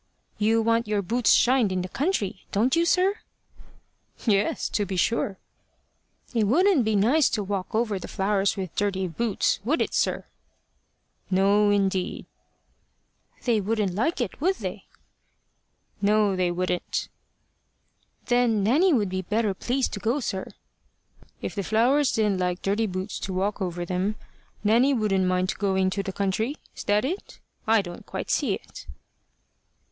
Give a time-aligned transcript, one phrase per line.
[0.39, 3.17] "You want your boots shined in the country don't you, sir?"
[4.25, 5.37] "Yes, to be sure."
[6.33, 10.25] "It wouldn't be nice to walk over the flowers with dirty boots would it, sir?"
[11.29, 12.25] "No, indeed."
[13.45, 14.85] "They wouldn't like it would they?"
[16.01, 17.07] "No, they wouldn't."
[18.25, 20.47] "Then Nanny would be better pleased to go, sir."
[21.43, 24.15] "If the flowers didn't like dirty boots to walk over them,
[24.63, 26.55] Nanny wouldn't mind going to the country?
[26.75, 27.39] Is that it?
[27.67, 28.87] I don't quite see it."